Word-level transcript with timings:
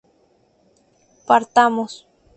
partamos 1.27 2.07